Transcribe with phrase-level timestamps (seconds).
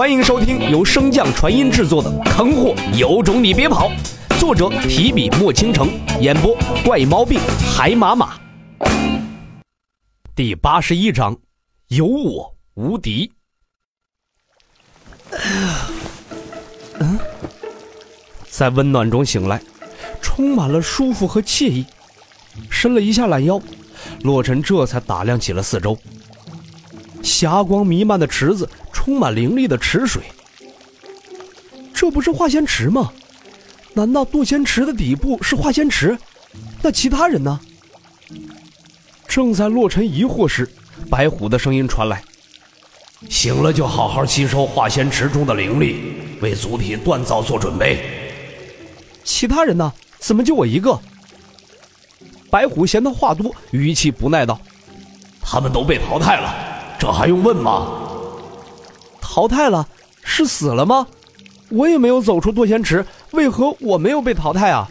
[0.00, 3.90] 欢迎收听由升降传音制作的《坑货有种你别跑》，
[4.40, 5.90] 作者提笔墨倾城，
[6.22, 7.38] 演播怪毛病
[7.70, 8.40] 海马马。
[10.34, 11.36] 第八十一章，
[11.88, 13.30] 有我无敌。
[16.98, 17.18] 嗯，
[18.48, 19.60] 在温暖中醒来，
[20.22, 21.84] 充满了舒服和惬意。
[22.70, 23.60] 伸了一下懒腰，
[24.22, 25.94] 洛尘这才打量起了四周。
[27.22, 28.66] 霞光弥漫的池子，
[29.02, 30.22] 充满灵力的池水。
[31.94, 33.10] 这不是化仙池吗？
[33.94, 36.18] 难道渡仙池的底部是化仙池？
[36.82, 37.58] 那其他人呢？
[39.26, 40.68] 正在洛尘疑惑时，
[41.08, 42.22] 白虎的声音传来
[43.30, 48.04] ：“醒了就好好吸收化仙池中的灵力，为族体锻造做准备。”
[49.24, 49.90] 其他人呢？
[50.18, 51.00] 怎么就我一个？
[52.50, 54.60] 白虎嫌他话多，语气不耐道
[55.40, 56.54] ：“他们都被淘汰了。”
[57.00, 57.99] 这还用问吗？
[59.32, 59.86] 淘汰了
[60.24, 61.06] 是死了吗？
[61.68, 64.88] 我也没有走出堕仙池，为何我没有被淘汰啊？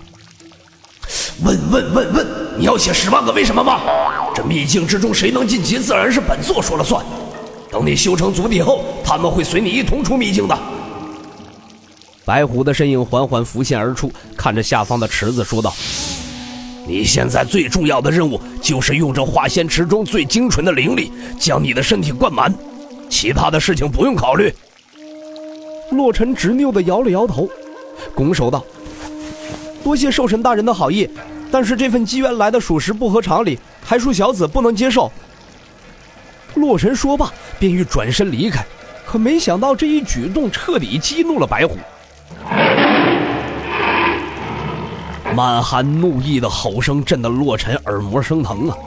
[1.43, 2.27] 问问问问！
[2.57, 3.81] 你要写十万个为什么吗？
[4.33, 7.05] 这秘境之中谁能晋级，自然是本座说了算。
[7.69, 10.57] 等你修成祖底后，他们会随你一同出秘境的。
[12.23, 15.73] 白虎的身影缓缓浮现而出，看着下方的池子说道。
[16.87, 22.53] 你现在最重要的任务就是用这化仙池中最精纯的灵力将你的身体灌满，
[23.09, 24.53] 其他的事情不用考虑。
[25.91, 27.49] 洛尘执拗的摇了摇头，
[28.13, 28.63] 拱手道
[29.83, 31.09] ：“多谢寿神大人的好意，
[31.51, 35.11] 但是这份机缘来的属实不合常理，还恕小子不能接受。”
[36.55, 38.63] 洛尘说罢，便欲转身离开，
[39.05, 41.77] 可没想到这一举动彻底激怒了白虎。
[45.35, 48.77] 满含怒意的吼声震得洛尘耳膜生疼啊！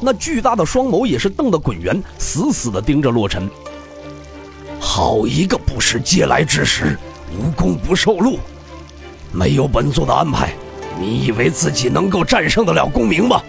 [0.00, 3.48] 那巨大的双眸也是瞪得滚圆，死死地盯着洛尘。
[4.78, 6.98] 好一个不识嗟来之食，
[7.32, 8.38] 无功不受禄！
[9.32, 10.54] 没有本座的安排，
[10.98, 13.40] 你以为自己能够战胜得了公明吗？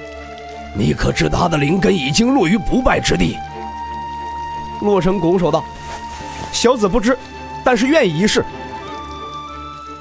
[0.75, 3.35] 你可知他的灵根已经落于不败之地？
[4.81, 5.63] 洛尘拱手道
[6.53, 7.17] ：“小子不知，
[7.63, 8.45] 但是愿意一试。”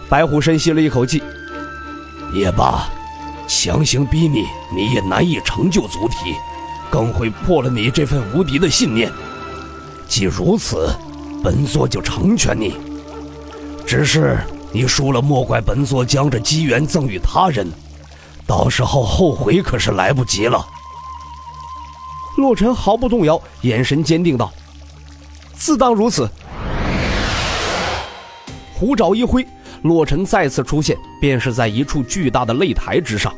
[0.09, 1.23] 白虎深吸了一口气。
[2.35, 2.89] 也罢，
[3.47, 6.35] 强行逼你，你也难以成就足体，
[6.91, 9.11] 更会破了你这份无敌的信念。
[10.09, 10.89] 既如此，
[11.43, 12.77] 本座就成全你。
[13.87, 14.39] 只是
[14.73, 17.71] 你输了，莫怪本座将这机缘赠与他人，
[18.47, 20.67] 到时候后悔可是来不及了。
[22.37, 24.53] 洛尘毫不动摇，眼神坚定道
[25.57, 26.29] ：“自当如此。”
[28.75, 29.47] 虎爪一挥。
[29.83, 33.35] 洛尘再次出现，便是在一处巨大的擂台之上。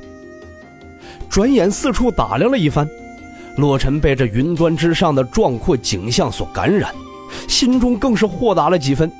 [1.29, 2.89] 转眼四处打量了一番，
[3.57, 6.91] 洛尘被这云端之上的壮阔景象所感染，
[7.47, 9.11] 心中更是豁达了几分，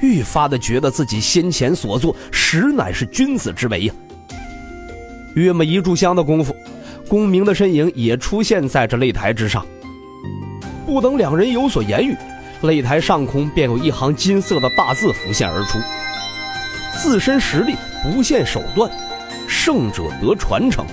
[0.00, 3.94] 愈发的觉得自己先前所做实乃是君子之为呀。
[5.34, 6.54] 约么一炷香的功夫，
[7.08, 9.64] 公明的身影也出现在这擂台之上。
[10.86, 12.16] 不等两人有所言语，
[12.62, 15.78] 擂台上空便有一行金色的大字浮现而出。
[16.96, 18.90] 自身实力不限手段，
[19.48, 20.84] 胜者得传承。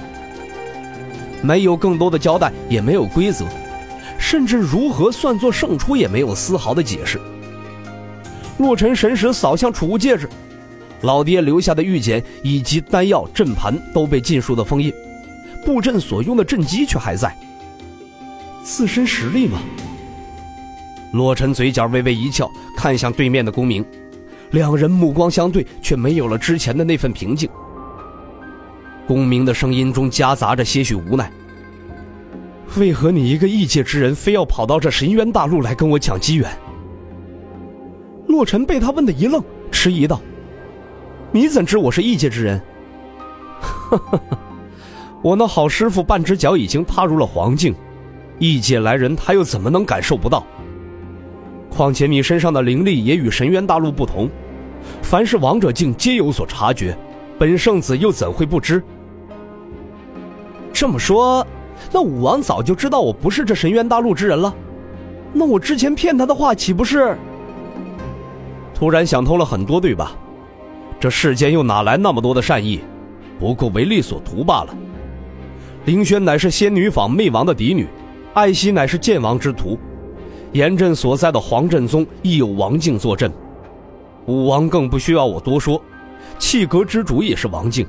[1.41, 3.45] 没有更多的交代，也没有规则，
[4.19, 7.19] 甚至如何算作胜出也没有丝毫的解释。
[8.57, 10.29] 洛尘神识扫向储物戒指，
[11.01, 14.94] 老爹留下的玉简以及丹药阵盘都被尽数的封印，
[15.66, 17.35] 布阵所用的阵基却还在。
[18.63, 19.59] 自身实力吗？
[21.13, 23.84] 洛尘嘴角微微一翘，看向对面的公明。
[24.51, 27.50] 两人目光相对，却没有了之前的那份平静。
[29.07, 31.31] 公明的声音中夹杂着些许无奈
[32.78, 36.50] ：“为何你一个异界之人，非要跑到这神渊大陆来跟我抢机缘？”
[38.28, 40.22] 洛尘被他问的一愣，迟疑道
[41.31, 42.61] ：“你怎知我是异界之人
[43.59, 44.40] ？”“哈哈哈，
[45.22, 47.75] 我那好师傅半只脚已经踏入了黄境，
[48.40, 50.45] 异界来人，他又怎么能感受不到？”
[51.70, 54.29] 况且你身上的灵力也与神渊大陆不同，
[55.01, 56.97] 凡是王者境皆有所察觉，
[57.37, 58.81] 本圣子又怎会不知？
[60.73, 61.45] 这么说，
[61.91, 64.53] 那武王早就知道我不是这神渊大陆之人了？
[65.33, 67.16] 那我之前骗他的话，岂不是？
[68.73, 70.13] 突然想通了很多，对吧？
[70.99, 72.81] 这世间又哪来那么多的善意？
[73.39, 74.75] 不过唯利所图罢了。
[75.85, 77.87] 凌轩乃是仙女坊魅王的嫡女，
[78.33, 79.78] 艾希乃是剑王之徒。
[80.51, 83.31] 严阵所在的黄振宗亦有王境坐镇，
[84.26, 85.82] 武王更不需要我多说，
[86.38, 87.85] 气阁之主也是王境。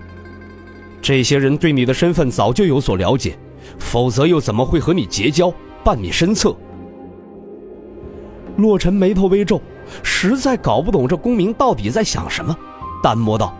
[1.00, 3.36] 这些人对你的身份早就有所了解，
[3.78, 5.52] 否则又怎么会和你结交，
[5.84, 6.54] 伴你身侧？
[8.56, 9.60] 洛尘眉头微皱，
[10.02, 12.56] 实在搞不懂这公明到底在想什么，
[13.02, 13.56] 淡漠道：“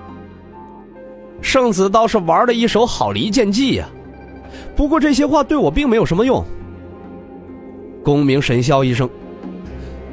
[1.40, 3.88] 圣子倒是玩了一手好离间计呀，
[4.76, 6.44] 不过这些话对我并没有什么用。”
[8.04, 9.08] 公明神笑一声：“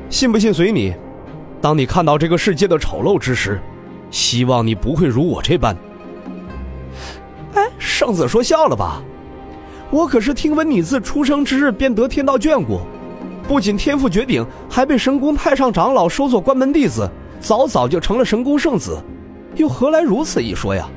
[0.09, 0.93] 信不信随你。
[1.61, 3.59] 当你看到这个世界的丑陋之时，
[4.11, 5.75] 希望你不会如我这般。”
[7.55, 9.01] 哎，圣子说笑了吧？
[9.91, 12.79] 我可是听闻你自出生之日便得天道眷顾。
[13.47, 17.09] 不仅天赋绝顶，还被神宫太上长老收作关门弟子，
[17.39, 19.01] 早早就成了神宫圣子，
[19.55, 20.87] 又何来如此一说呀？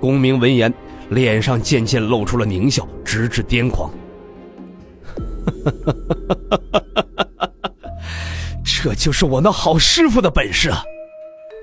[0.00, 0.72] 公明闻言，
[1.08, 3.90] 脸上渐渐露出了狞笑，直至癫狂。
[8.84, 10.84] 这就是我那好师傅的本事啊！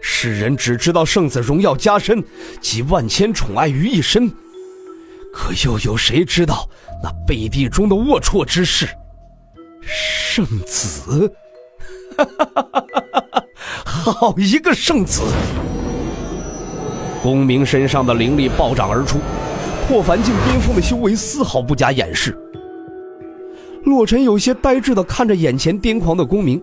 [0.01, 2.23] 世人只知道圣子荣耀加身，
[2.59, 4.27] 集万千宠爱于一身，
[5.31, 6.67] 可又有谁知道
[7.03, 8.87] 那背地中的龌龊之事？
[9.83, 11.31] 圣子，
[13.85, 15.21] 好一个圣子！
[17.21, 19.19] 公明身上的灵力暴涨而出，
[19.87, 22.35] 破凡境巅峰的修为丝毫不加掩饰。
[23.83, 26.59] 洛尘有些呆滞的看着眼前癫狂的公明，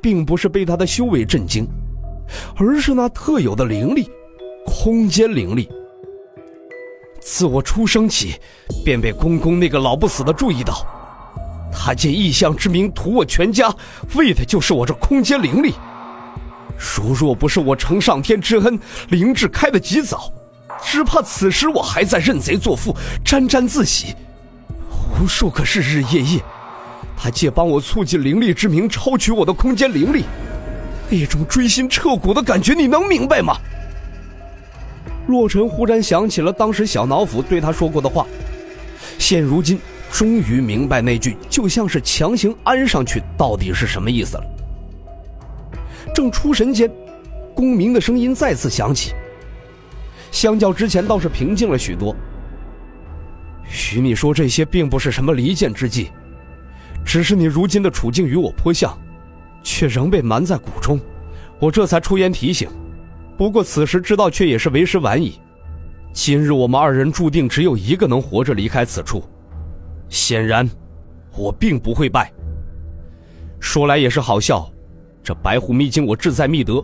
[0.00, 1.66] 并不是被他的修为震惊，
[2.56, 4.10] 而是那特有的灵力——
[4.66, 5.68] 空间灵力。
[7.20, 8.34] 自我出生起，
[8.84, 10.86] 便被公公那个老不死的注意到。
[11.72, 13.72] 他借异象之名屠我全家，
[14.14, 15.74] 为的就是我这空间灵力。
[16.78, 18.80] 如若不是我承上天之恩，
[19.10, 20.32] 灵智开得极早，
[20.82, 24.14] 只怕此时我还在认贼作父，沾沾自喜。
[25.20, 26.42] 无数个日日夜夜，
[27.22, 30.24] 他借帮我促进灵力之名抽取我的空间灵力，
[31.10, 33.58] 那种锥心彻骨的感觉，你能明白吗？
[35.26, 38.26] 洛尘忽然想起了当时小脑斧对他说过的话，
[39.18, 39.78] 现如今。
[40.12, 44.44] 终于明白那句就像是强行安上去到底是什么意思了。
[46.12, 46.90] 正出神间，
[47.54, 49.12] 公明的声音再次响起，
[50.32, 52.12] 相较之前倒是平静了许多。
[53.68, 56.10] 许你说这些并不是什么离间之计，
[57.10, 58.96] 只是你如今的处境与我颇像，
[59.64, 61.00] 却仍被瞒在谷中，
[61.58, 62.70] 我这才出言提醒。
[63.36, 65.40] 不过此时知道却也是为时晚矣，
[66.12, 69.24] 今日我们二人注定只有一个能活着离开此处。
[70.08, 70.70] 显然，
[71.36, 72.32] 我并不会败。
[73.58, 74.70] 说来也是好笑，
[75.20, 76.80] 这白虎秘境我志在觅得，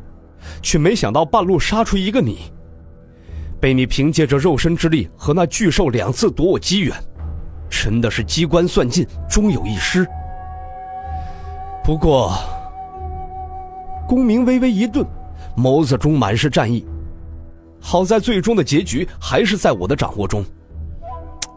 [0.61, 2.51] 却没想到半路杀出一个你，
[3.61, 6.93] 被你凭借着肉身之力和那巨兽两次夺我机缘，
[7.69, 10.07] 真的是机关算尽，终有一失。
[11.85, 12.33] 不过，
[14.09, 15.05] 公明微微一顿，
[15.57, 16.87] 眸子中满是战意。
[17.81, 20.45] 好在最终的结局还是在我的掌握中。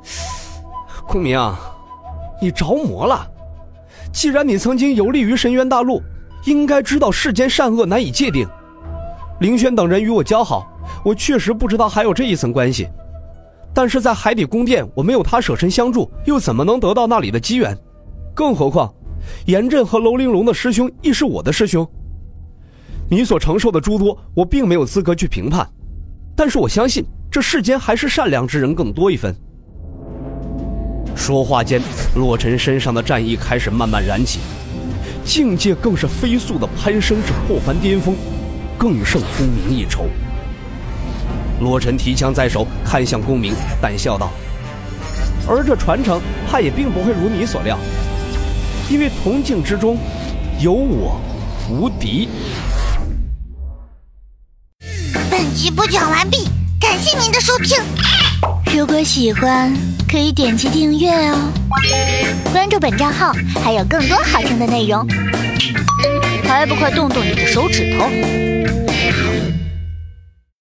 [1.07, 1.39] 公明，
[2.41, 3.27] 你着魔了。
[4.11, 6.01] 既然你曾经游历于深渊大陆，
[6.45, 8.47] 应该知道世间善恶难以界定。
[9.39, 10.67] 凌轩等人与我交好，
[11.03, 12.87] 我确实不知道还有这一层关系。
[13.79, 17.73] 但是在海底宫殿，我没有他舍身相助，又怎么能得到那里的机缘？
[18.35, 18.93] 更何况，
[19.45, 21.89] 严震和楼玲珑的师兄亦是我的师兄。
[23.09, 25.65] 你所承受的诸多，我并没有资格去评判。
[26.35, 29.33] 但是我相信，这世间还是善良之人更多一分。
[31.15, 31.81] 说话间，
[32.17, 34.41] 洛尘身上的战意开始慢慢燃起，
[35.23, 38.13] 境界更是飞速的攀升至破凡巅峰，
[38.77, 40.03] 更胜公明一筹。
[41.59, 44.31] 洛尘提枪在手，看向公明，淡笑道
[45.47, 47.77] ：“而这传承，怕也并不会如你所料，
[48.89, 49.97] 因为铜镜之中，
[50.59, 51.19] 有我
[51.69, 52.29] 无敌。”
[55.29, 56.47] 本集播讲完毕，
[56.79, 57.77] 感谢您的收听。
[58.73, 59.73] 如果喜欢，
[60.09, 61.51] 可以点击订阅哦，
[62.51, 65.05] 关注本账号还有更多好听的内容，
[66.45, 68.48] 还不快动动你的手指头！